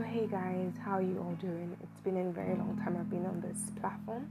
So, 0.00 0.06
hey 0.06 0.26
guys, 0.26 0.72
how 0.82 0.98
you 0.98 1.18
all 1.18 1.36
doing? 1.42 1.76
It's 1.82 2.00
been 2.00 2.16
a 2.16 2.30
very 2.32 2.54
long 2.54 2.80
time 2.82 2.96
I've 2.98 3.10
been 3.10 3.26
on 3.26 3.42
this 3.42 3.70
platform. 3.82 4.30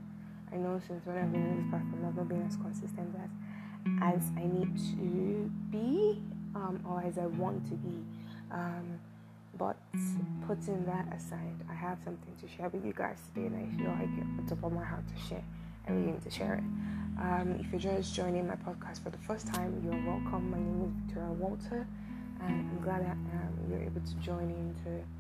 I 0.51 0.55
know 0.55 0.81
since 0.87 1.05
when 1.05 1.15
I've 1.15 1.31
been 1.31 1.45
on 1.45 1.57
this 1.61 1.69
platform, 1.69 2.05
I've 2.07 2.15
not 2.15 2.27
been 2.27 2.41
as 2.41 2.55
consistent 2.55 3.13
as, 3.21 3.29
as 4.01 4.31
I 4.35 4.47
need 4.47 4.75
to 4.97 5.51
be 5.69 6.23
um, 6.55 6.83
or 6.89 7.03
as 7.05 7.19
I 7.19 7.27
want 7.27 7.69
to 7.69 7.75
be. 7.75 8.01
Um, 8.49 8.97
but 9.59 9.77
putting 10.47 10.85
that 10.85 11.05
aside, 11.13 11.61
I 11.69 11.75
have 11.75 11.99
something 12.03 12.33
to 12.41 12.47
share 12.47 12.69
with 12.69 12.83
you 12.83 12.93
guys 12.93 13.19
today, 13.31 13.45
and 13.45 13.55
I 13.55 13.77
feel 13.77 13.91
like 13.91 14.27
it's 14.41 14.51
upon 14.51 14.73
my 14.73 14.83
heart 14.83 15.03
to 15.07 15.29
share. 15.29 15.43
I 15.87 15.91
really 15.91 16.13
need 16.13 16.23
to 16.23 16.31
share 16.31 16.55
it. 16.55 16.65
Um, 17.21 17.57
if 17.59 17.71
you're 17.71 17.93
just 17.93 18.15
joining 18.15 18.47
my 18.47 18.55
podcast 18.55 19.03
for 19.03 19.11
the 19.11 19.19
first 19.19 19.45
time, 19.45 19.79
you're 19.85 19.93
welcome. 20.11 20.49
My 20.49 20.57
name 20.57 20.81
is 20.89 21.05
Victoria 21.05 21.31
Walter, 21.33 21.85
and 22.41 22.71
I'm 22.71 22.81
glad 22.81 23.05
that 23.05 23.11
um, 23.11 23.53
you're 23.69 23.83
able 23.83 24.01
to 24.01 24.15
join 24.15 24.49
in 24.49 24.73
to 24.83 25.18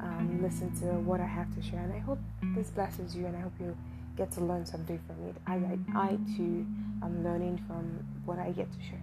um, 0.00 0.40
listen 0.42 0.74
to 0.80 0.86
what 1.00 1.20
I 1.20 1.26
have 1.26 1.54
to 1.54 1.62
share. 1.62 1.80
And 1.80 1.92
I 1.92 1.98
hope 1.98 2.18
this 2.54 2.70
blesses 2.70 3.16
you, 3.16 3.26
and 3.26 3.36
I 3.36 3.40
hope 3.40 3.52
you 3.60 3.76
get 4.16 4.30
to 4.32 4.40
learn 4.40 4.64
something 4.64 4.98
from 5.06 5.28
it. 5.28 5.36
I, 5.46 5.54
I, 5.54 6.08
I 6.08 6.08
too 6.36 6.66
am 7.02 7.22
learning 7.22 7.62
from 7.66 8.04
what 8.24 8.38
I 8.38 8.50
get 8.50 8.72
to 8.72 8.78
share. 8.82 9.02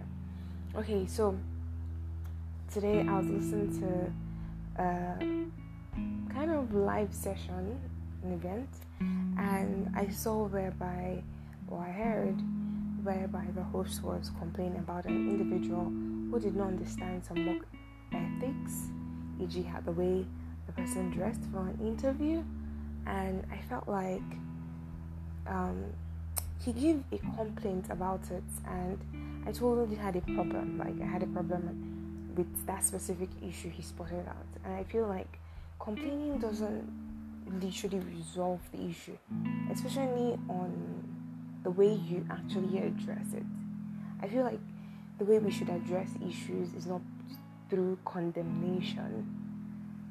Okay, 0.76 1.06
so 1.06 1.38
today 2.72 3.06
I 3.08 3.18
was 3.18 3.26
listening 3.28 3.80
to 3.80 4.82
a 4.82 5.18
kind 6.32 6.50
of 6.50 6.74
live 6.74 7.14
session, 7.14 7.78
an 8.24 8.32
event, 8.32 8.68
and 9.38 9.92
I 9.96 10.08
saw 10.08 10.46
whereby, 10.46 11.22
or 11.68 11.80
I 11.80 11.90
heard 11.90 12.36
whereby 13.04 13.44
the 13.54 13.62
host 13.62 14.02
was 14.02 14.30
complaining 14.38 14.78
about 14.78 15.04
an 15.04 15.28
individual 15.28 15.84
who 15.84 16.40
did 16.40 16.56
not 16.56 16.68
understand 16.68 17.24
some 17.24 17.46
work 17.46 17.66
ethics, 18.12 18.88
e.g., 19.40 19.64
the 19.84 19.92
way 19.92 20.26
the 20.66 20.72
person 20.72 21.10
dressed 21.10 21.42
for 21.52 21.68
an 21.68 21.78
interview, 21.80 22.42
and 23.06 23.44
I 23.52 23.58
felt 23.68 23.88
like 23.88 24.22
um, 25.46 25.84
he 26.64 26.72
gave 26.72 27.02
a 27.12 27.18
complaint 27.36 27.86
about 27.90 28.30
it, 28.30 28.42
and 28.66 28.98
I 29.46 29.52
told 29.52 29.78
him 29.78 29.90
he 29.90 29.96
had 29.96 30.16
a 30.16 30.20
problem. 30.20 30.78
Like 30.78 31.00
I 31.00 31.10
had 31.10 31.22
a 31.22 31.26
problem 31.26 32.32
with 32.36 32.66
that 32.66 32.84
specific 32.84 33.28
issue 33.46 33.70
he 33.70 33.82
spotted 33.82 34.26
out, 34.28 34.46
and 34.64 34.74
I 34.74 34.84
feel 34.84 35.06
like 35.06 35.38
complaining 35.78 36.38
doesn't 36.38 36.90
literally 37.60 38.00
resolve 38.16 38.60
the 38.72 38.84
issue, 38.88 39.18
especially 39.70 40.38
on 40.48 41.04
the 41.62 41.70
way 41.70 41.92
you 41.92 42.26
actually 42.30 42.78
address 42.78 43.32
it. 43.34 43.44
I 44.22 44.28
feel 44.28 44.44
like 44.44 44.60
the 45.18 45.24
way 45.24 45.38
we 45.38 45.50
should 45.50 45.68
address 45.68 46.08
issues 46.26 46.72
is 46.74 46.86
not 46.86 47.00
through 47.68 47.98
condemnation, 48.04 49.43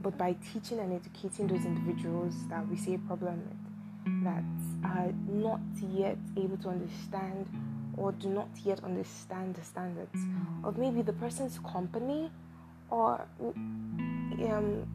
but 0.03 0.17
by 0.17 0.35
teaching 0.53 0.79
and 0.79 0.93
educating 0.93 1.47
those 1.47 1.65
individuals 1.65 2.35
that 2.49 2.67
we 2.67 2.75
see 2.75 2.93
a 2.93 2.99
problem 2.99 3.41
with 3.47 4.23
that 4.23 4.43
are 4.83 5.11
not 5.27 5.61
yet 5.93 6.17
able 6.37 6.57
to 6.57 6.69
understand 6.69 7.47
or 7.95 8.11
do 8.11 8.27
not 8.27 8.49
yet 8.65 8.83
understand 8.83 9.55
the 9.55 9.63
standards 9.63 10.19
of 10.63 10.77
maybe 10.77 11.01
the 11.01 11.13
person's 11.13 11.57
company 11.59 12.29
or 12.89 13.25
um, 13.39 14.85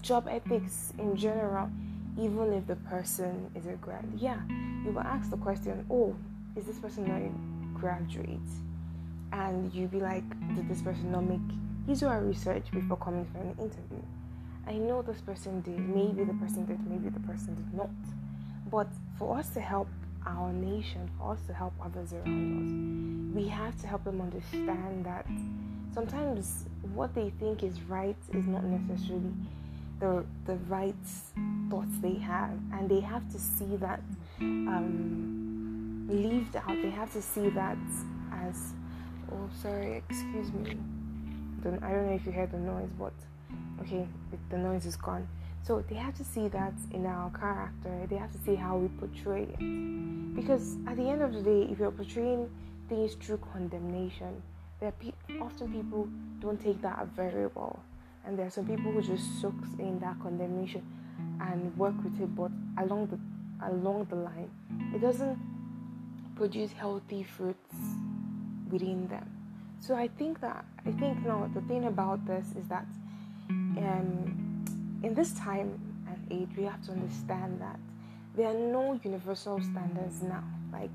job 0.00 0.26
ethics 0.28 0.92
in 0.98 1.16
general, 1.16 1.68
even 2.18 2.52
if 2.52 2.66
the 2.66 2.76
person 2.76 3.50
is 3.54 3.66
a 3.66 3.72
grad. 3.72 4.04
Yeah, 4.16 4.40
you 4.84 4.92
will 4.92 5.00
ask 5.00 5.30
the 5.30 5.36
question, 5.36 5.84
oh, 5.90 6.16
is 6.56 6.64
this 6.64 6.78
person 6.78 7.06
not 7.06 7.20
a 7.20 7.78
graduate? 7.78 8.38
And 9.32 9.72
you'll 9.72 9.88
be 9.88 10.00
like, 10.00 10.24
did 10.54 10.68
this 10.68 10.82
person 10.82 11.12
not 11.12 11.24
make 11.24 11.40
his 11.86 12.02
or 12.02 12.10
her 12.10 12.24
research 12.24 12.70
before 12.72 12.96
coming 12.96 13.26
for 13.32 13.38
an 13.38 13.50
interview? 13.58 14.02
I 14.66 14.74
know 14.74 15.02
this 15.02 15.20
person 15.20 15.60
did, 15.62 15.78
maybe 15.78 16.24
the 16.24 16.34
person 16.34 16.64
did, 16.64 16.78
maybe 16.88 17.08
the 17.08 17.20
person 17.20 17.54
did 17.54 17.74
not. 17.74 17.90
But 18.70 18.88
for 19.18 19.38
us 19.38 19.50
to 19.50 19.60
help 19.60 19.88
our 20.26 20.52
nation, 20.52 21.10
for 21.18 21.32
us 21.32 21.40
to 21.46 21.54
help 21.54 21.72
others 21.82 22.12
around 22.12 23.32
us, 23.32 23.34
we 23.34 23.48
have 23.48 23.80
to 23.80 23.86
help 23.86 24.04
them 24.04 24.20
understand 24.20 25.04
that 25.06 25.26
sometimes 25.92 26.66
what 26.94 27.14
they 27.14 27.30
think 27.40 27.62
is 27.62 27.80
right 27.82 28.16
is 28.32 28.46
not 28.46 28.64
necessarily 28.64 29.32
the 29.98 30.24
the 30.46 30.56
right 30.68 30.94
thoughts 31.68 31.98
they 32.00 32.14
have, 32.14 32.58
and 32.72 32.88
they 32.88 33.00
have 33.00 33.30
to 33.32 33.38
see 33.38 33.76
that 33.76 34.00
um, 34.40 36.06
lived 36.08 36.56
out. 36.56 36.76
They 36.82 36.90
have 36.90 37.12
to 37.12 37.22
see 37.22 37.50
that 37.50 37.78
as 38.32 38.72
oh, 39.32 39.48
sorry, 39.62 40.02
excuse 40.08 40.52
me. 40.52 40.76
I 41.64 41.90
don't 41.90 42.06
know 42.06 42.14
if 42.14 42.24
you 42.24 42.32
heard 42.32 42.52
the 42.52 42.58
noise, 42.58 42.88
but 42.98 43.12
okay, 43.82 44.06
the 44.50 44.58
noise 44.58 44.86
is 44.86 44.96
gone. 44.96 45.26
So 45.62 45.84
they 45.88 45.96
have 45.96 46.16
to 46.16 46.24
see 46.24 46.48
that 46.48 46.72
in 46.92 47.06
our 47.06 47.30
character. 47.30 48.06
They 48.08 48.16
have 48.16 48.32
to 48.32 48.38
see 48.38 48.54
how 48.54 48.76
we 48.76 48.88
portray 48.88 49.42
it. 49.42 50.34
Because 50.34 50.76
at 50.86 50.96
the 50.96 51.08
end 51.08 51.22
of 51.22 51.32
the 51.32 51.42
day, 51.42 51.68
if 51.70 51.78
you're 51.78 51.90
portraying 51.90 52.48
things 52.88 53.14
through 53.14 53.38
condemnation, 53.52 54.42
there 54.80 54.92
pe- 54.92 55.12
often 55.40 55.72
people 55.72 56.08
don't 56.40 56.60
take 56.60 56.80
that 56.82 57.06
very 57.14 57.46
well. 57.54 57.78
And 58.24 58.38
there 58.38 58.46
are 58.46 58.50
some 58.50 58.66
people 58.66 58.90
who 58.90 59.02
just 59.02 59.40
soaks 59.40 59.68
in 59.78 59.98
that 60.00 60.18
condemnation 60.20 60.82
and 61.40 61.76
work 61.76 61.94
with 62.02 62.20
it, 62.20 62.34
but 62.34 62.50
along 62.78 63.06
the 63.08 63.18
along 63.66 64.06
the 64.08 64.16
line, 64.16 64.50
it 64.94 65.00
doesn't 65.00 65.38
produce 66.34 66.72
healthy 66.72 67.22
fruits 67.22 67.76
within 68.70 69.06
them. 69.08 69.28
So 69.80 69.94
I 69.94 70.08
think 70.08 70.40
that 70.40 70.64
I 70.86 70.92
think 70.92 71.24
now 71.26 71.50
the 71.52 71.60
thing 71.62 71.84
about 71.84 72.26
this 72.26 72.54
is 72.58 72.66
that 72.68 72.86
um, 73.78 74.64
in 75.02 75.14
this 75.14 75.32
time 75.32 75.78
and 76.06 76.26
age, 76.30 76.48
we 76.56 76.64
have 76.64 76.82
to 76.86 76.92
understand 76.92 77.60
that 77.60 77.78
there 78.36 78.48
are 78.48 78.54
no 78.54 78.98
universal 79.02 79.60
standards 79.60 80.22
now. 80.22 80.44
Like 80.72 80.90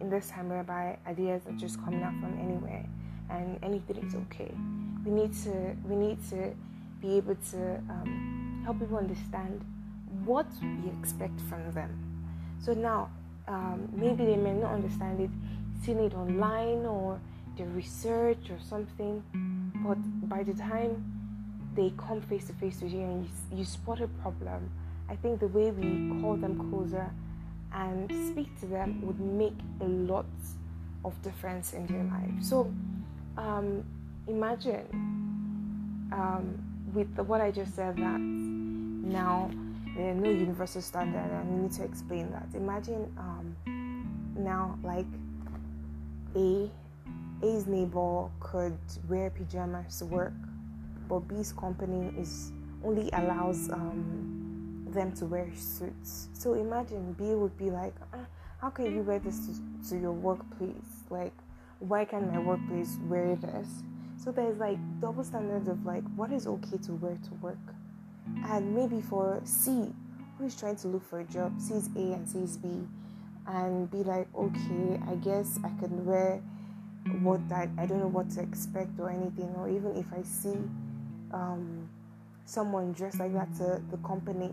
in 0.00 0.08
this 0.08 0.28
time 0.28 0.48
whereby 0.48 0.98
ideas 1.06 1.42
are 1.46 1.52
just 1.52 1.82
coming 1.84 2.02
out 2.02 2.14
from 2.20 2.38
anywhere 2.40 2.86
and 3.28 3.58
anything 3.62 3.96
is 4.04 4.14
okay. 4.14 4.52
We 5.04 5.10
need 5.10 5.32
to 5.44 5.76
we 5.88 5.96
need 5.96 6.18
to 6.30 6.54
be 7.00 7.16
able 7.16 7.36
to 7.50 7.76
um, 7.88 8.62
help 8.64 8.80
people 8.80 8.98
understand 8.98 9.64
what 10.24 10.46
we 10.62 10.90
expect 11.00 11.40
from 11.48 11.70
them. 11.72 11.90
So 12.60 12.72
now 12.72 13.10
um, 13.48 13.88
maybe 13.92 14.24
they 14.24 14.36
may 14.36 14.52
not 14.52 14.72
understand 14.72 15.20
it, 15.20 15.30
seeing 15.82 16.00
it 16.00 16.14
online 16.14 16.84
or 16.86 17.20
the 17.56 17.64
research 17.64 18.50
or 18.50 18.58
something, 18.60 19.22
but 19.84 19.98
by 20.28 20.42
the 20.42 20.54
time 20.54 21.19
they 21.74 21.92
come 21.96 22.20
face 22.22 22.46
to 22.46 22.52
face 22.54 22.80
with 22.80 22.92
you 22.92 23.00
and 23.00 23.24
you, 23.24 23.58
you 23.58 23.64
spot 23.64 24.00
a 24.00 24.08
problem, 24.22 24.70
I 25.08 25.16
think 25.16 25.40
the 25.40 25.48
way 25.48 25.70
we 25.70 26.20
call 26.20 26.36
them 26.36 26.70
closer 26.70 27.10
and 27.72 28.10
speak 28.30 28.58
to 28.60 28.66
them 28.66 29.00
would 29.06 29.20
make 29.20 29.56
a 29.80 29.84
lot 29.84 30.26
of 31.04 31.20
difference 31.22 31.72
in 31.72 31.86
their 31.86 32.04
life. 32.04 32.42
So 32.42 32.72
um, 33.36 33.84
imagine 34.26 34.86
um, 36.12 36.58
with 36.92 37.14
the, 37.16 37.22
what 37.22 37.40
I 37.40 37.50
just 37.50 37.74
said 37.74 37.96
that 37.96 38.20
now 38.20 39.50
there 39.96 40.10
are 40.10 40.14
no 40.14 40.30
universal 40.30 40.82
standard 40.82 41.30
and 41.30 41.50
we 41.50 41.62
need 41.62 41.72
to 41.72 41.84
explain 41.84 42.30
that. 42.32 42.46
Imagine 42.54 43.12
um, 43.18 43.56
now 44.36 44.78
like 44.82 45.06
A 46.36 46.70
A's 47.42 47.66
neighbor 47.66 48.28
could 48.38 48.78
wear 49.08 49.30
pajamas 49.30 49.98
to 49.98 50.04
work 50.04 50.34
but 51.10 51.26
B's 51.26 51.52
company 51.52 52.14
is 52.16 52.52
only 52.84 53.10
allows 53.12 53.68
um, 53.70 54.86
them 54.90 55.12
to 55.16 55.26
wear 55.26 55.50
suits. 55.56 56.28
So 56.32 56.54
imagine 56.54 57.14
B 57.18 57.24
would 57.34 57.58
be 57.58 57.68
like, 57.68 57.94
uh, 58.14 58.18
how 58.60 58.70
can 58.70 58.94
you 58.94 59.02
wear 59.02 59.18
this 59.18 59.40
to, 59.46 59.90
to 59.90 60.00
your 60.00 60.12
workplace? 60.12 61.04
Like, 61.10 61.34
why 61.80 62.04
can't 62.04 62.32
my 62.32 62.38
workplace 62.38 62.96
wear 63.08 63.34
this? 63.34 63.66
So 64.22 64.30
there's 64.30 64.58
like 64.58 64.78
double 65.00 65.24
standards 65.24 65.68
of 65.68 65.84
like 65.84 66.04
what 66.14 66.30
is 66.30 66.46
okay 66.46 66.78
to 66.84 66.92
wear 66.92 67.18
to 67.24 67.34
work. 67.42 67.58
And 68.44 68.74
maybe 68.74 69.00
for 69.00 69.40
C, 69.44 69.92
who 70.38 70.46
is 70.46 70.54
trying 70.54 70.76
to 70.76 70.88
look 70.88 71.08
for 71.10 71.20
a 71.20 71.24
job, 71.24 71.60
sees 71.60 71.88
A 71.96 72.12
and 72.12 72.28
sees 72.28 72.56
B, 72.56 72.68
and 73.48 73.90
be 73.90 74.04
like, 74.04 74.28
okay, 74.36 75.00
I 75.08 75.16
guess 75.16 75.58
I 75.64 75.70
can 75.80 76.04
wear 76.04 76.40
what 77.22 77.40
I, 77.50 77.68
I 77.78 77.86
don't 77.86 77.98
know 77.98 78.08
what 78.08 78.30
to 78.32 78.42
expect 78.42 79.00
or 79.00 79.10
anything, 79.10 79.52
or 79.56 79.68
even 79.68 79.96
if 79.96 80.06
I 80.12 80.22
see 80.22 80.56
um, 81.32 81.88
someone 82.44 82.92
dressed 82.92 83.20
like 83.20 83.32
that 83.34 83.54
to 83.56 83.80
the 83.90 83.96
company 83.98 84.52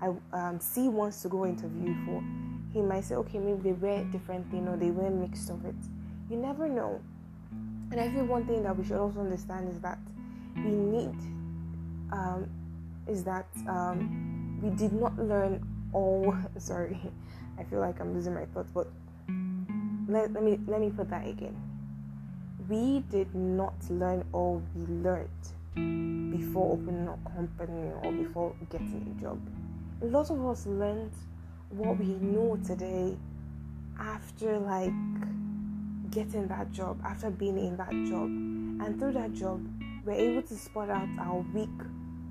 I 0.00 0.12
um, 0.32 0.60
C 0.60 0.88
wants 0.88 1.22
to 1.22 1.28
go 1.28 1.44
interview 1.44 1.94
for, 2.04 2.22
he 2.72 2.80
might 2.80 3.04
say, 3.04 3.16
okay, 3.16 3.38
maybe 3.38 3.60
they 3.62 3.72
wear 3.72 4.04
different 4.04 4.50
thing 4.50 4.68
or 4.68 4.76
they 4.76 4.90
wear 4.90 5.10
mixed 5.10 5.50
of 5.50 5.64
it. 5.64 5.74
You 6.30 6.36
never 6.36 6.68
know. 6.68 7.00
And 7.90 8.00
I 8.00 8.10
feel 8.12 8.24
one 8.24 8.46
thing 8.46 8.62
that 8.62 8.76
we 8.76 8.84
should 8.84 8.98
also 8.98 9.20
understand 9.20 9.68
is 9.68 9.80
that 9.80 9.98
we 10.56 10.70
need 10.70 11.14
um, 12.12 12.48
is 13.06 13.24
that 13.24 13.46
um, 13.66 14.60
we 14.62 14.70
did 14.70 14.92
not 14.92 15.18
learn 15.18 15.66
all. 15.92 16.36
Sorry, 16.58 17.00
I 17.58 17.64
feel 17.64 17.80
like 17.80 18.00
I'm 18.00 18.14
losing 18.14 18.34
my 18.34 18.44
thoughts, 18.46 18.70
but 18.72 18.88
let, 20.08 20.32
let 20.32 20.42
me 20.42 20.58
let 20.66 20.80
me 20.80 20.90
put 20.90 21.08
that 21.10 21.26
again. 21.26 21.56
We 22.68 23.02
did 23.10 23.34
not 23.34 23.74
learn 23.88 24.24
all 24.32 24.62
we 24.74 24.84
learned 25.02 25.28
before 26.30 26.72
opening 26.72 27.08
a 27.08 27.30
company 27.30 27.92
or 28.02 28.12
before 28.12 28.54
getting 28.70 29.14
a 29.16 29.20
job. 29.20 29.40
A 30.02 30.06
lot 30.06 30.30
of 30.30 30.44
us 30.46 30.66
learned 30.66 31.12
what 31.70 31.98
we 31.98 32.06
know 32.06 32.58
today 32.64 33.16
after 33.98 34.58
like 34.58 34.92
getting 36.10 36.46
that 36.48 36.70
job, 36.72 37.00
after 37.04 37.30
being 37.30 37.58
in 37.58 37.76
that 37.76 37.90
job. 37.90 38.28
And 38.80 38.98
through 38.98 39.12
that 39.12 39.32
job, 39.32 39.66
we're 40.04 40.12
able 40.12 40.42
to 40.42 40.54
spot 40.56 40.90
out 40.90 41.08
our 41.18 41.44
weak 41.52 41.68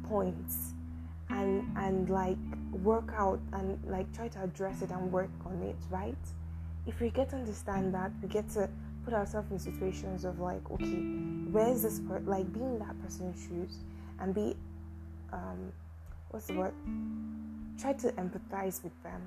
points 0.08 0.74
and 1.30 1.70
and 1.78 2.10
like 2.10 2.38
work 2.72 3.12
out 3.16 3.40
and 3.54 3.78
like 3.86 4.12
try 4.14 4.28
to 4.30 4.44
address 4.44 4.82
it 4.82 4.92
and 4.92 5.12
work 5.12 5.30
on 5.46 5.62
it, 5.62 5.76
right? 5.90 6.16
If 6.86 7.02
we 7.02 7.10
get 7.10 7.30
to 7.30 7.36
understand 7.36 7.94
that, 7.94 8.12
we 8.22 8.30
get 8.30 8.50
to 8.52 8.70
put 9.08 9.14
ourselves 9.14 9.50
in 9.52 9.58
situations 9.58 10.26
of 10.26 10.42
like, 10.42 10.70
okay, 10.70 11.00
where's 11.50 11.82
this 11.84 12.02
per- 12.02 12.20
like 12.26 12.52
being 12.52 12.78
that 12.78 12.94
person's 13.02 13.42
shoes 13.42 13.78
and 14.20 14.36
be 14.36 14.54
um 15.32 15.72
what's 16.30 16.48
the 16.48 16.54
word? 16.54 16.74
Try 17.80 17.94
to 17.94 18.12
empathize 18.24 18.84
with 18.84 18.92
them. 19.04 19.22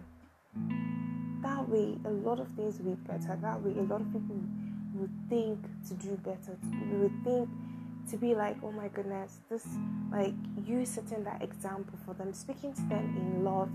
That 1.43 1.67
way 1.67 1.97
a 2.05 2.11
lot 2.11 2.41
of 2.41 2.49
things 2.49 2.79
will 2.79 2.91
be 2.95 3.01
better. 3.09 3.39
That 3.41 3.63
way 3.63 3.73
a 3.79 3.83
lot 3.83 4.03
of 4.03 4.13
people 4.13 4.37
will 4.93 5.09
think 5.31 5.59
to 5.89 5.95
do 5.95 6.11
better. 6.17 6.59
We 6.93 6.99
would 6.99 7.25
think 7.25 7.49
to 8.11 8.19
be 8.19 8.35
like, 8.35 8.59
oh 8.63 8.73
my 8.73 8.89
goodness, 8.89 9.39
this 9.49 9.67
like 10.13 10.35
you 10.67 10.85
setting 10.85 11.25
that 11.25 11.41
example 11.41 11.99
for 12.05 12.13
them, 12.13 12.35
speaking 12.35 12.75
to 12.75 12.83
them 12.83 13.17
in 13.17 13.45
love. 13.45 13.71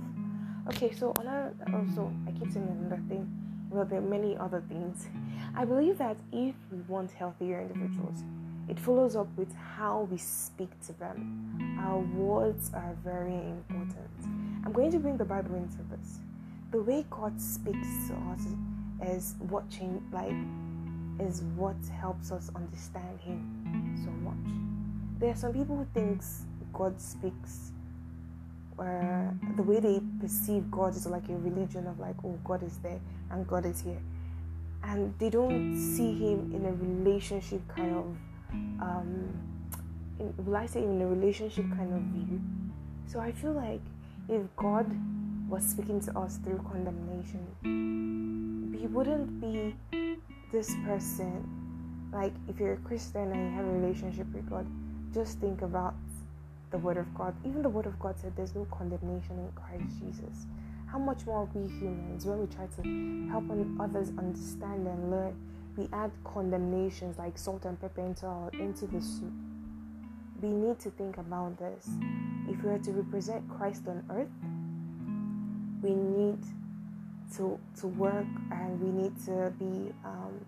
Okay, 0.70 0.94
so 0.94 1.14
another 1.20 1.52
also 1.74 2.14
I 2.28 2.32
keep 2.32 2.52
saying 2.52 2.68
another 2.80 3.02
thing. 3.10 3.26
Well, 3.70 3.86
there 3.86 4.00
are 4.00 4.02
many 4.02 4.38
other 4.38 4.64
things. 4.68 5.08
I 5.56 5.66
believe 5.66 5.98
that 5.98 6.18
if 6.32 6.56
we 6.72 6.80
want 6.88 7.12
healthier 7.12 7.62
individuals, 7.62 8.24
it 8.68 8.80
follows 8.80 9.16
up 9.16 9.28
with 9.38 9.54
how 9.56 10.08
we 10.10 10.18
speak 10.18 10.70
to 10.88 10.94
them. 10.94 11.78
Our 11.82 12.00
words 12.00 12.72
are 12.74 12.96
very 13.04 13.36
important. 13.36 14.10
I'm 14.66 14.72
going 14.72 14.92
to 14.92 15.00
bring 15.00 15.18
the 15.18 15.26
Bible 15.26 15.56
into 15.56 15.78
this. 15.92 16.20
The 16.72 16.82
way 16.82 17.06
God 17.10 17.40
speaks 17.40 17.88
to 18.08 18.16
us 18.32 18.42
is 19.12 19.36
what 19.50 19.70
change 19.70 20.02
like 20.12 20.34
is 21.20 21.44
what 21.56 21.76
helps 22.00 22.32
us 22.32 22.50
understand 22.56 23.20
Him 23.22 24.02
so 24.04 24.12
much. 24.12 25.20
There 25.20 25.30
are 25.30 25.36
some 25.36 25.54
people 25.54 25.78
who 25.78 25.88
thinks 25.94 26.46
God 26.74 27.00
speaks, 27.00 27.72
uh, 28.78 29.30
the 29.56 29.64
way 29.64 29.80
they 29.80 30.02
perceive 30.20 30.70
God 30.70 30.96
is 30.96 31.06
like 31.06 31.30
a 31.30 31.36
religion 31.38 31.88
of 31.88 32.00
like, 32.00 32.16
oh, 32.26 32.38
God 32.44 32.64
is 32.64 32.78
there 32.80 33.00
and 33.36 33.48
God 33.48 33.66
is 33.66 33.82
here, 33.82 34.02
and 34.84 35.14
they 35.20 35.30
don't 35.30 35.78
see 35.78 36.14
Him 36.14 36.52
in 36.56 36.66
a 36.66 36.74
relationship 36.74 37.62
kind 37.68 37.96
of, 37.96 38.06
um, 38.82 39.30
in, 40.20 40.34
will 40.46 40.56
I 40.56 40.66
say 40.66 40.84
in 40.84 41.02
a 41.02 41.08
relationship 41.08 41.66
kind 41.70 41.94
of 41.94 42.02
view? 42.02 42.42
So 43.08 43.20
I 43.20 43.32
feel 43.32 43.52
like 43.52 43.82
if 44.30 44.42
God 44.56 44.90
was 45.50 45.64
speaking 45.64 46.00
to 46.02 46.18
us 46.18 46.38
through 46.38 46.66
condemnation, 46.72 47.46
we 48.72 48.88
wouldn't 48.88 49.40
be 49.42 49.76
this 50.52 50.74
person, 50.86 51.44
like 52.14 52.34
if 52.48 52.60
you're 52.60 52.74
a 52.74 52.78
Christian 52.78 53.32
and 53.32 53.52
you 53.52 53.58
have 53.58 53.66
a 53.66 53.72
relationship 53.72 54.28
with 54.34 54.50
God, 54.50 54.66
just 55.14 55.40
think 55.40 55.62
about 55.62 55.94
the 56.72 56.78
Word 56.78 56.98
of 56.98 57.14
God. 57.14 57.36
Even 57.46 57.62
the 57.62 57.70
Word 57.70 57.86
of 57.86 58.00
God 58.00 58.16
said 58.20 58.36
there's 58.36 58.56
no 58.56 58.66
condemnation 58.72 59.38
in 59.38 59.52
Christ 59.56 60.00
Jesus. 60.00 60.46
How 60.96 61.02
much 61.02 61.26
more 61.26 61.50
we 61.54 61.68
humans, 61.68 62.26
when 62.26 62.40
we 62.40 62.48
try 62.48 62.68
to 62.68 63.30
help 63.30 63.44
others 63.82 64.14
understand 64.18 64.88
and 64.88 65.12
learn, 65.12 65.36
we 65.76 65.90
add 65.92 66.10
condemnations 66.24 67.18
like 67.18 67.38
salt 67.38 67.66
and 67.66 67.78
pepper 67.82 68.00
into, 68.00 68.26
our, 68.26 68.50
into 68.52 68.88
the 68.88 69.02
soup. 69.02 69.34
We 70.42 70.48
need 70.48 70.80
to 70.80 70.92
think 70.92 71.18
about 71.18 71.60
this. 71.60 71.90
If 72.48 72.64
we 72.64 72.70
are 72.70 72.80
to 72.80 72.92
represent 72.94 73.44
Christ 73.50 73.82
on 73.90 74.06
earth, 74.10 74.30
we 75.82 75.94
need 75.96 76.40
to 77.36 77.60
to 77.82 77.88
work 77.88 78.28
and 78.52 78.80
we 78.80 78.90
need 78.90 79.22
to 79.26 79.52
be 79.60 79.92
um, 80.06 80.46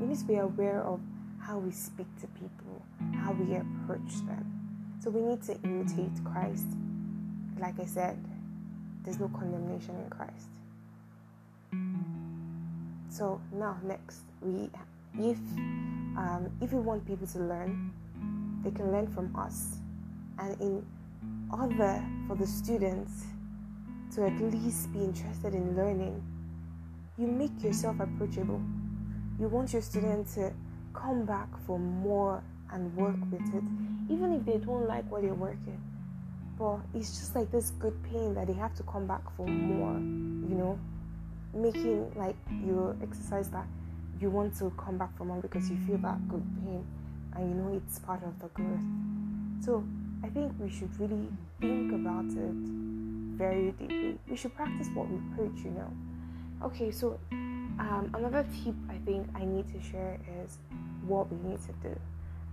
we 0.00 0.08
need 0.08 0.18
to 0.18 0.24
be 0.24 0.34
aware 0.34 0.82
of 0.82 0.98
how 1.38 1.58
we 1.58 1.70
speak 1.70 2.08
to 2.22 2.26
people, 2.26 2.82
how 3.22 3.30
we 3.30 3.54
approach 3.54 4.16
them. 4.26 4.52
So 4.98 5.10
we 5.10 5.20
need 5.20 5.42
to 5.42 5.54
imitate 5.62 6.24
Christ. 6.24 6.66
Like 7.60 7.78
I 7.78 7.86
said, 7.86 8.18
there's 9.06 9.20
no 9.20 9.28
condemnation 9.28 9.94
in 10.04 10.10
Christ. 10.10 10.48
So 13.08 13.40
now 13.52 13.78
next, 13.84 14.20
we 14.42 14.68
if 15.14 15.38
um, 16.18 16.50
if 16.60 16.72
we 16.72 16.80
want 16.80 17.06
people 17.06 17.26
to 17.28 17.38
learn, 17.38 17.92
they 18.62 18.72
can 18.72 18.90
learn 18.90 19.06
from 19.06 19.34
us, 19.36 19.76
and 20.38 20.60
in 20.60 20.84
order 21.50 22.04
for 22.26 22.36
the 22.36 22.46
students 22.46 23.24
to 24.14 24.26
at 24.26 24.38
least 24.40 24.92
be 24.92 24.98
interested 24.98 25.54
in 25.54 25.76
learning, 25.76 26.22
you 27.16 27.28
make 27.28 27.62
yourself 27.62 28.00
approachable. 28.00 28.60
You 29.38 29.48
want 29.48 29.72
your 29.72 29.82
student 29.82 30.26
to 30.34 30.52
come 30.94 31.24
back 31.24 31.48
for 31.64 31.78
more 31.78 32.42
and 32.72 32.94
work 32.96 33.16
with 33.30 33.54
it, 33.54 33.64
even 34.12 34.32
if 34.34 34.44
they 34.44 34.58
don't 34.58 34.88
like 34.88 35.08
what 35.10 35.22
they're 35.22 35.32
working. 35.34 35.80
But 36.58 36.78
it's 36.94 37.10
just 37.18 37.34
like 37.34 37.50
this 37.50 37.70
good 37.70 37.94
pain 38.04 38.34
that 38.34 38.46
they 38.46 38.54
have 38.54 38.74
to 38.76 38.82
come 38.84 39.06
back 39.06 39.22
for 39.36 39.46
more, 39.46 39.94
you 39.94 40.56
know, 40.56 40.78
making 41.54 42.12
like 42.14 42.36
your 42.64 42.96
exercise 43.02 43.48
that 43.50 43.66
you 44.20 44.30
want 44.30 44.56
to 44.58 44.72
come 44.78 44.96
back 44.96 45.16
for 45.16 45.24
more 45.24 45.40
because 45.40 45.70
you 45.70 45.76
feel 45.86 45.98
that 45.98 46.26
good 46.28 46.44
pain 46.64 46.84
and 47.34 47.48
you 47.50 47.54
know 47.54 47.76
it's 47.76 47.98
part 47.98 48.22
of 48.24 48.38
the 48.40 48.48
growth. 48.48 48.80
So 49.60 49.84
I 50.24 50.28
think 50.28 50.52
we 50.58 50.70
should 50.70 50.98
really 50.98 51.28
think 51.60 51.92
about 51.92 52.24
it 52.26 52.54
very 53.36 53.72
deeply. 53.72 54.18
We 54.28 54.36
should 54.36 54.54
practice 54.54 54.88
what 54.94 55.08
we 55.08 55.18
preach, 55.36 55.64
you 55.64 55.70
know. 55.70 55.92
Okay, 56.62 56.90
so 56.90 57.18
um, 57.32 58.10
another 58.14 58.46
tip 58.64 58.74
I 58.88 58.96
think 59.04 59.26
I 59.34 59.44
need 59.44 59.66
to 59.74 59.82
share 59.90 60.18
is 60.42 60.58
what 61.06 61.30
we 61.30 61.50
need 61.50 61.60
to 61.62 61.72
do. 61.82 61.94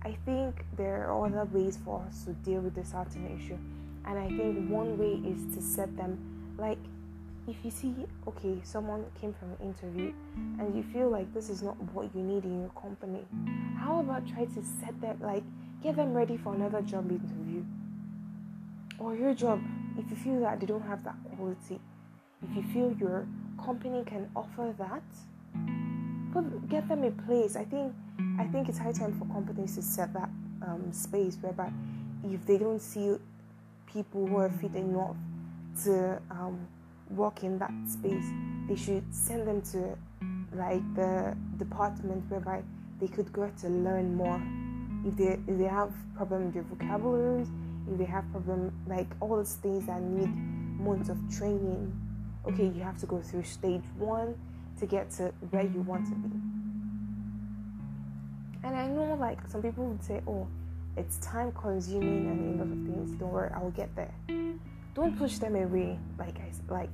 I 0.02 0.16
think 0.26 0.64
there 0.76 1.08
are 1.08 1.26
other 1.26 1.46
ways 1.46 1.78
for 1.82 2.04
us 2.06 2.24
to 2.24 2.32
deal 2.32 2.60
with 2.60 2.74
this 2.74 2.90
certain 2.90 3.26
issue, 3.38 3.58
and 4.06 4.18
I 4.18 4.28
think 4.28 4.70
one 4.70 4.98
way 4.98 5.20
is 5.28 5.54
to 5.54 5.62
set 5.62 5.96
them 5.96 6.18
like 6.58 6.78
if 7.46 7.56
you 7.62 7.70
see 7.70 7.94
okay 8.26 8.60
someone 8.62 9.04
came 9.20 9.34
from 9.34 9.50
an 9.52 9.58
interview 9.60 10.12
and 10.58 10.74
you 10.74 10.82
feel 10.82 11.10
like 11.10 11.32
this 11.34 11.50
is 11.50 11.62
not 11.62 11.76
what 11.92 12.14
you 12.14 12.22
need 12.22 12.44
in 12.44 12.60
your 12.60 12.70
company 12.70 13.24
how 13.78 14.00
about 14.00 14.26
try 14.26 14.44
to 14.44 14.62
set 14.80 14.98
them 15.00 15.18
like 15.20 15.42
get 15.82 15.96
them 15.96 16.14
ready 16.14 16.36
for 16.36 16.54
another 16.54 16.80
job 16.80 17.10
interview 17.10 17.62
or 18.98 19.14
your 19.14 19.34
job 19.34 19.60
if 19.98 20.10
you 20.10 20.16
feel 20.16 20.40
that 20.40 20.60
they 20.60 20.66
don't 20.66 20.82
have 20.82 21.04
that 21.04 21.16
quality, 21.36 21.80
if 22.42 22.56
you 22.56 22.62
feel 22.72 22.96
your 22.98 23.26
company 23.64 24.02
can 24.04 24.28
offer 24.34 24.74
that, 24.78 25.02
put, 26.32 26.68
get 26.68 26.88
them 26.88 27.04
a 27.04 27.10
place. 27.10 27.56
I 27.56 27.64
think 27.64 27.92
I 28.38 28.44
think 28.44 28.68
it's 28.68 28.78
high 28.78 28.92
time 28.92 29.16
for 29.18 29.26
companies 29.32 29.76
to 29.76 29.82
set 29.82 30.12
that 30.14 30.28
um, 30.62 30.88
space 30.92 31.36
whereby 31.40 31.72
if 32.24 32.44
they 32.46 32.58
don't 32.58 32.80
see 32.80 33.16
people 33.92 34.26
who 34.26 34.36
are 34.36 34.50
fit 34.50 34.74
enough 34.74 35.16
to 35.84 36.20
um, 36.30 36.66
work 37.10 37.42
in 37.42 37.58
that 37.58 37.72
space, 37.88 38.26
they 38.68 38.76
should 38.76 39.04
send 39.14 39.46
them 39.46 39.62
to 39.62 39.96
like 40.56 40.82
the 40.94 41.36
department 41.58 42.24
whereby 42.30 42.62
they 43.00 43.08
could 43.08 43.32
go 43.32 43.50
to 43.60 43.68
learn 43.68 44.14
more. 44.14 44.40
If 45.06 45.16
they 45.16 45.38
if 45.46 45.58
they 45.58 45.64
have 45.64 45.92
problem 46.16 46.46
with 46.46 46.54
their 46.54 46.62
vocabularies, 46.62 47.48
if 47.90 47.98
they 47.98 48.04
have 48.04 48.30
problem 48.30 48.72
like 48.86 49.08
all 49.20 49.36
those 49.36 49.54
things 49.56 49.86
that 49.86 50.00
need 50.00 50.30
months 50.80 51.08
of 51.08 51.18
training 51.36 51.92
okay 52.46 52.66
you 52.66 52.82
have 52.82 52.98
to 52.98 53.06
go 53.06 53.20
through 53.20 53.42
stage 53.42 53.82
one 53.96 54.34
to 54.78 54.86
get 54.86 55.10
to 55.10 55.32
where 55.50 55.64
you 55.64 55.80
want 55.82 56.04
to 56.06 56.14
be 56.14 56.28
and 58.64 58.76
i 58.76 58.86
know 58.86 59.14
like 59.14 59.38
some 59.48 59.62
people 59.62 59.86
would 59.86 60.02
say 60.02 60.20
oh 60.26 60.46
it's 60.96 61.18
time 61.18 61.52
consuming 61.52 62.28
and 62.28 62.60
a 62.60 62.64
lot 62.64 62.72
of 62.72 62.94
things. 62.94 63.18
Don't 63.18 63.32
worry 63.32 63.50
i'll 63.54 63.70
get 63.70 63.94
there. 63.96 64.14
Don't 64.94 65.16
push 65.18 65.38
them 65.38 65.56
away 65.56 65.98
like 66.18 66.36
i 66.38 66.72
like 66.72 66.90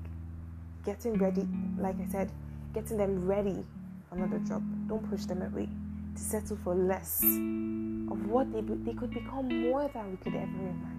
getting 0.84 1.18
ready 1.18 1.46
like 1.78 1.94
i 2.00 2.10
said 2.10 2.30
getting 2.72 2.96
them 2.96 3.26
ready 3.26 3.64
for 4.08 4.16
another 4.16 4.38
job. 4.40 4.62
Don't 4.88 5.08
push 5.10 5.24
them 5.24 5.42
away. 5.42 5.68
To 6.16 6.20
settle 6.20 6.58
for 6.64 6.74
less 6.74 7.22
of 7.22 8.26
what 8.26 8.52
they, 8.52 8.60
they 8.60 8.94
could 8.94 9.10
become 9.10 9.48
more 9.62 9.88
than 9.88 10.10
we 10.10 10.16
could 10.16 10.34
ever 10.34 10.44
imagine. 10.44 10.90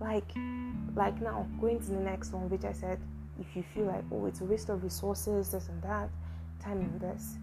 Like, 0.00 0.28
like 0.96 1.20
now, 1.22 1.46
going 1.60 1.80
to 1.80 1.86
the 1.86 2.00
next 2.00 2.32
one, 2.32 2.50
which 2.50 2.64
I 2.64 2.72
said, 2.72 2.98
if 3.40 3.46
you 3.54 3.62
feel 3.74 3.84
like, 3.84 4.04
oh, 4.12 4.26
it's 4.26 4.40
a 4.40 4.44
waste 4.44 4.68
of 4.68 4.82
resources, 4.82 5.52
this 5.52 5.68
and 5.68 5.80
that, 5.82 6.08
time 6.60 6.98
this, 6.98 7.36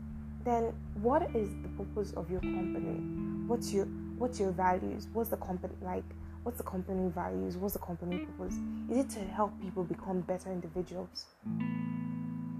then 0.43 0.73
what 1.01 1.23
is 1.35 1.49
the 1.61 1.69
purpose 1.77 2.13
of 2.13 2.29
your 2.29 2.41
company? 2.41 3.47
What's 3.47 3.73
your 3.73 3.85
what's 4.17 4.39
your 4.39 4.51
values? 4.51 5.07
What's 5.13 5.29
the 5.29 5.37
company 5.37 5.73
like? 5.81 6.03
What's 6.43 6.57
the 6.57 6.63
company 6.63 7.09
values? 7.09 7.57
What's 7.57 7.73
the 7.73 7.79
company 7.79 8.25
purpose? 8.25 8.55
Is 8.89 8.97
it 9.05 9.09
to 9.11 9.19
help 9.19 9.51
people 9.61 9.83
become 9.83 10.21
better 10.21 10.51
individuals? 10.51 11.25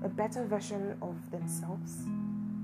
A 0.04 0.10
better 0.10 0.46
version 0.46 0.98
of 1.02 1.32
themselves? 1.32 2.04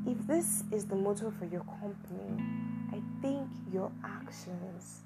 If 0.05 0.25
this 0.27 0.63
is 0.71 0.85
the 0.85 0.95
motto 0.95 1.31
for 1.31 1.45
your 1.45 1.65
company, 1.81 2.43
I 2.91 3.01
think 3.21 3.47
your 3.73 3.91
actions 4.03 5.01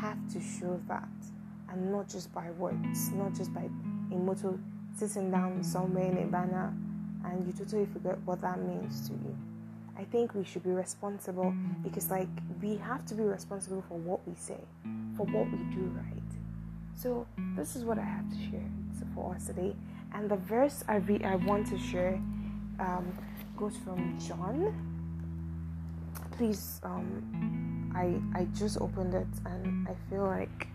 have 0.00 0.18
to 0.32 0.40
show 0.40 0.80
that, 0.88 1.08
and 1.70 1.92
not 1.92 2.08
just 2.08 2.32
by 2.34 2.50
words, 2.52 3.10
not 3.12 3.34
just 3.34 3.52
by 3.54 3.68
a 4.10 4.14
motto 4.14 4.58
sitting 4.96 5.30
down 5.30 5.62
somewhere 5.62 6.10
in 6.10 6.18
a 6.18 6.26
banner 6.26 6.72
and 7.24 7.46
you 7.46 7.52
totally 7.52 7.86
forget 7.86 8.18
what 8.24 8.40
that 8.42 8.60
means 8.60 9.08
to 9.08 9.14
you. 9.14 9.36
I 9.96 10.04
think 10.04 10.34
we 10.34 10.44
should 10.44 10.64
be 10.64 10.70
responsible 10.70 11.54
because, 11.82 12.10
like, 12.10 12.28
we 12.60 12.76
have 12.76 13.06
to 13.06 13.14
be 13.14 13.22
responsible 13.22 13.84
for 13.88 13.98
what 13.98 14.26
we 14.26 14.34
say, 14.34 14.58
for 15.16 15.24
what 15.26 15.50
we 15.50 15.58
do 15.74 15.82
right. 15.96 16.22
So, 16.96 17.26
this 17.56 17.76
is 17.76 17.84
what 17.84 17.98
I 17.98 18.04
have 18.04 18.28
to 18.30 18.36
share 18.50 18.68
for 19.14 19.34
us 19.34 19.46
today. 19.46 19.74
And 20.12 20.30
the 20.30 20.36
verse 20.36 20.84
I, 20.88 20.96
re- 20.96 21.24
I 21.24 21.36
want 21.36 21.66
to 21.68 21.78
share 21.78 22.20
um, 22.80 23.16
goes 23.56 23.76
from 23.84 24.18
John. 24.18 24.74
Please, 26.32 26.80
um, 26.82 27.92
I 27.94 28.20
I 28.38 28.46
just 28.56 28.80
opened 28.80 29.14
it 29.14 29.26
and 29.46 29.88
I 29.88 29.94
feel 30.10 30.24
like 30.24 30.68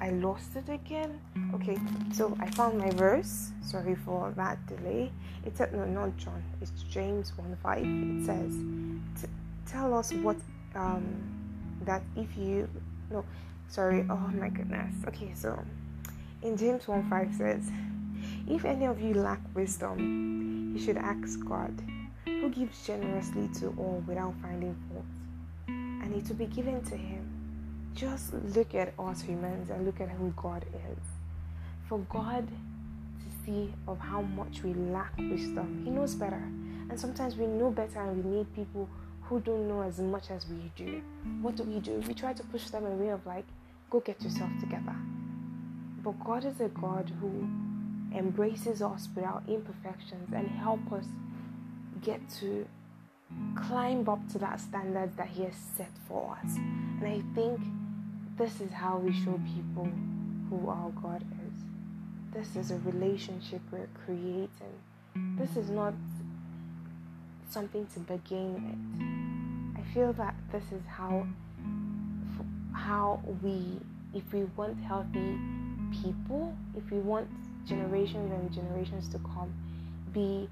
I 0.00 0.10
lost 0.10 0.56
it 0.56 0.68
again. 0.68 1.20
Okay, 1.54 1.78
so 2.10 2.34
I 2.40 2.48
found 2.50 2.78
my 2.78 2.90
verse. 2.90 3.52
Sorry 3.62 3.94
for 3.94 4.32
that 4.36 4.56
delay. 4.66 5.12
It 5.44 5.56
said 5.56 5.74
no, 5.74 5.84
not 5.84 6.16
John. 6.16 6.42
It's 6.62 6.72
James 6.88 7.36
one 7.36 7.56
five. 7.62 7.84
It 7.84 8.24
says, 8.24 8.52
"Tell 9.66 9.92
us 9.92 10.12
what 10.24 10.36
um 10.74 11.04
that 11.84 12.02
if 12.16 12.34
you 12.36 12.68
no, 13.10 13.24
sorry. 13.68 14.06
Oh 14.08 14.30
my 14.32 14.48
goodness. 14.48 14.94
Okay, 15.08 15.32
so 15.34 15.58
in 16.42 16.56
James 16.56 16.88
one 16.88 17.04
five 17.10 17.28
says, 17.34 17.70
if 18.48 18.64
any 18.64 18.86
of 18.86 19.00
you 19.00 19.12
lack 19.14 19.40
wisdom, 19.54 20.72
you 20.74 20.80
should 20.80 20.96
ask 20.96 21.38
God, 21.44 21.74
who 22.24 22.48
gives 22.48 22.86
generously 22.86 23.48
to 23.60 23.68
all 23.76 24.02
without 24.06 24.34
finding 24.40 24.74
fault, 24.88 25.04
and 25.68 26.14
it 26.14 26.26
will 26.26 26.36
be 26.36 26.46
given 26.46 26.80
to 26.84 26.96
him." 26.96 27.19
Just 27.94 28.32
look 28.54 28.74
at 28.74 28.92
us 28.98 29.20
humans 29.22 29.70
and 29.70 29.84
look 29.84 30.00
at 30.00 30.08
who 30.10 30.32
God 30.36 30.64
is. 30.90 30.98
For 31.88 31.98
God 32.08 32.46
to 32.48 33.44
see 33.44 33.72
of 33.88 33.98
how 33.98 34.22
much 34.22 34.62
we 34.62 34.74
lack 34.74 35.16
wisdom, 35.18 35.82
He 35.84 35.90
knows 35.90 36.14
better. 36.14 36.42
And 36.88 36.98
sometimes 36.98 37.36
we 37.36 37.46
know 37.46 37.70
better 37.70 38.00
and 38.00 38.24
we 38.24 38.38
need 38.38 38.54
people 38.54 38.88
who 39.22 39.40
don't 39.40 39.68
know 39.68 39.82
as 39.82 39.98
much 40.00 40.30
as 40.30 40.46
we 40.48 40.70
do. 40.76 41.02
What 41.40 41.56
do 41.56 41.62
we 41.62 41.78
do? 41.78 42.02
We 42.06 42.14
try 42.14 42.32
to 42.32 42.42
push 42.44 42.68
them 42.70 42.84
away 42.84 43.08
of 43.08 43.24
like, 43.26 43.44
go 43.88 44.00
get 44.00 44.20
yourself 44.22 44.50
together. 44.58 44.96
But 46.02 46.18
God 46.24 46.44
is 46.44 46.60
a 46.60 46.68
God 46.68 47.12
who 47.20 47.48
embraces 48.16 48.82
us 48.82 49.08
with 49.14 49.24
our 49.24 49.42
imperfections 49.46 50.32
and 50.34 50.48
help 50.48 50.80
us 50.92 51.06
get 52.02 52.20
to 52.40 52.66
climb 53.54 54.08
up 54.08 54.26
to 54.32 54.38
that 54.38 54.60
standard 54.60 55.16
that 55.16 55.28
He 55.28 55.44
has 55.44 55.54
set 55.76 55.92
for 56.08 56.36
us. 56.42 56.56
And 56.56 57.06
I 57.06 57.22
think 57.34 57.60
this 58.40 58.62
is 58.62 58.70
how 58.72 58.96
we 58.96 59.12
show 59.12 59.38
people 59.54 59.86
who 60.48 60.66
our 60.70 60.90
God 61.02 61.22
is. 61.46 61.62
This 62.32 62.56
is 62.56 62.70
a 62.70 62.78
relationship 62.78 63.60
we're 63.70 63.86
creating. 64.06 64.48
This 65.36 65.58
is 65.58 65.68
not 65.68 65.92
something 67.50 67.86
to 67.92 68.00
begin 68.00 68.54
with. 68.64 69.84
I 69.84 69.92
feel 69.92 70.14
that 70.14 70.34
this 70.50 70.64
is 70.72 70.80
how 70.88 71.26
how 72.72 73.20
we 73.42 73.78
if 74.14 74.32
we 74.32 74.44
want 74.56 74.82
healthy 74.84 75.38
people, 76.02 76.56
if 76.74 76.90
we 76.90 76.96
want 76.96 77.28
generations 77.66 78.32
and 78.32 78.50
generations 78.50 79.06
to 79.10 79.18
come 79.18 79.52
be 80.14 80.48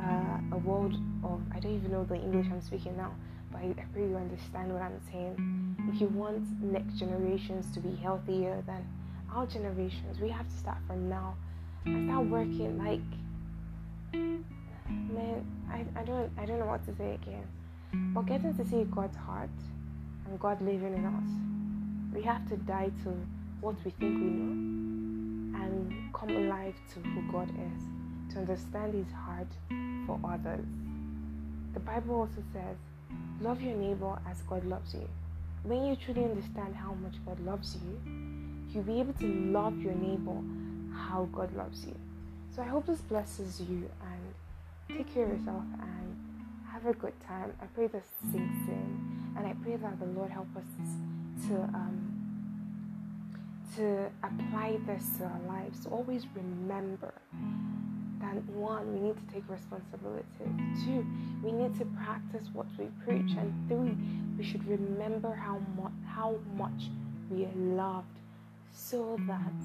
uh, 0.00 0.38
a 0.52 0.58
world 0.64 0.94
of 1.22 1.42
I 1.54 1.60
don't 1.60 1.74
even 1.74 1.92
know 1.92 2.04
the 2.04 2.14
English 2.14 2.46
I'm 2.50 2.62
speaking 2.62 2.96
now, 2.96 3.12
but 3.52 3.58
I, 3.58 3.74
I 3.76 3.84
pray 3.92 4.08
you 4.08 4.16
understand 4.16 4.72
what 4.72 4.80
I'm 4.80 4.98
saying. 5.12 5.65
If 5.88 6.00
you 6.00 6.08
want 6.08 6.44
next 6.62 6.94
generations 6.98 7.72
to 7.72 7.80
be 7.80 7.94
healthier 7.96 8.62
than 8.66 8.86
our 9.32 9.46
generations, 9.46 10.20
we 10.20 10.28
have 10.30 10.48
to 10.48 10.56
start 10.56 10.78
from 10.86 11.08
now 11.08 11.36
and 11.84 12.08
start 12.08 12.26
working. 12.26 12.78
Like, 12.78 13.00
man, 14.12 15.46
I, 15.70 15.84
I 15.98 16.04
don't 16.04 16.30
I 16.38 16.44
don't 16.44 16.58
know 16.58 16.66
what 16.66 16.84
to 16.86 16.94
say 16.96 17.14
again. 17.14 17.46
But 18.14 18.26
getting 18.26 18.54
to 18.54 18.66
see 18.66 18.84
God's 18.84 19.16
heart 19.16 19.50
and 20.26 20.38
God 20.40 20.60
living 20.60 20.94
in 20.94 21.04
us, 21.04 22.14
we 22.14 22.22
have 22.22 22.48
to 22.48 22.56
die 22.56 22.90
to 23.04 23.10
what 23.60 23.76
we 23.84 23.90
think 23.92 24.18
we 24.20 24.26
know 24.26 25.62
and 25.62 26.12
come 26.12 26.30
alive 26.30 26.74
to 26.94 27.00
who 27.00 27.32
God 27.32 27.48
is, 27.50 28.32
to 28.34 28.40
understand 28.40 28.94
His 28.94 29.12
heart 29.12 29.48
for 30.06 30.18
others. 30.24 30.66
The 31.74 31.80
Bible 31.80 32.16
also 32.16 32.42
says 32.52 32.76
Love 33.40 33.60
your 33.60 33.76
neighbor 33.76 34.18
as 34.28 34.40
God 34.42 34.64
loves 34.64 34.94
you. 34.94 35.08
When 35.66 35.84
you 35.84 35.96
truly 35.96 36.22
understand 36.22 36.76
how 36.76 36.94
much 36.94 37.14
God 37.26 37.40
loves 37.40 37.76
you, 37.82 37.98
you'll 38.70 38.84
be 38.84 39.00
able 39.00 39.14
to 39.14 39.26
love 39.26 39.76
your 39.82 39.94
neighbor 39.94 40.40
how 40.94 41.28
God 41.32 41.52
loves 41.56 41.84
you. 41.84 41.96
So 42.54 42.62
I 42.62 42.66
hope 42.66 42.86
this 42.86 43.00
blesses 43.00 43.60
you 43.60 43.90
and 44.00 44.96
take 44.96 45.12
care 45.12 45.24
of 45.24 45.32
yourself 45.32 45.64
and 45.80 46.16
have 46.70 46.86
a 46.86 46.92
good 46.92 47.18
time. 47.26 47.52
I 47.60 47.66
pray 47.66 47.88
this 47.88 48.04
sinks 48.30 48.68
in 48.68 49.34
and 49.36 49.44
I 49.44 49.54
pray 49.64 49.74
that 49.74 49.98
the 49.98 50.06
Lord 50.06 50.30
help 50.30 50.46
us 50.56 51.48
to 51.48 51.54
um, 51.54 52.12
to 53.74 54.08
apply 54.22 54.78
this 54.86 55.18
to 55.18 55.24
our 55.24 55.40
lives. 55.48 55.84
Always 55.90 56.26
remember 56.32 57.12
that 58.36 58.48
one, 58.50 58.92
we 58.92 59.00
need 59.08 59.16
to 59.16 59.34
take 59.34 59.48
responsibility. 59.48 60.46
Two, 60.84 61.04
we 61.42 61.52
need 61.52 61.76
to 61.78 61.84
practice 62.04 62.46
what 62.52 62.66
we 62.78 62.86
preach. 63.04 63.32
And 63.36 63.52
three, 63.68 63.96
we 64.38 64.44
should 64.44 64.66
remember 64.68 65.34
how 65.34 65.60
much 65.76 65.92
how 66.06 66.36
much 66.56 66.90
we 67.30 67.44
are 67.44 67.54
loved 67.54 68.18
so 68.72 69.18
that 69.26 69.56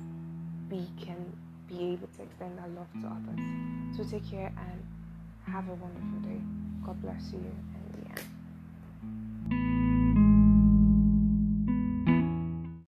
we 0.69 0.87
can 1.03 1.21
be 1.67 1.93
able 1.93 2.07
to 2.17 2.23
extend 2.23 2.59
our 2.59 2.67
love 2.69 2.91
to 3.01 3.07
others. 3.07 3.97
So 3.97 4.03
take 4.03 4.29
care 4.29 4.51
and 4.57 4.85
have 5.45 5.67
a 5.67 5.73
wonderful 5.73 6.19
day. 6.23 6.41
God 6.85 7.01
bless 7.01 7.31
you 7.31 7.39
and. 7.39 7.70